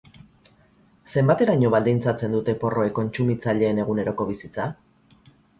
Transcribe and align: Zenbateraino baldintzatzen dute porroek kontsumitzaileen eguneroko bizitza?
Zenbateraino 1.15 1.71
baldintzatzen 1.75 2.33
dute 2.37 2.57
porroek 2.65 2.97
kontsumitzaileen 3.01 3.83
eguneroko 3.85 4.29
bizitza? 4.35 4.71